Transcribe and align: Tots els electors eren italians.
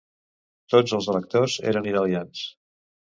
Tots 0.75 0.95
els 0.99 1.09
electors 1.13 1.59
eren 1.73 1.91
italians. 1.93 2.43